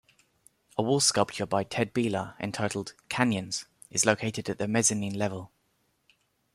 [0.79, 5.51] A wall sculpture by Ted Bieler entitled "Canyons" is located at the mezzanine level.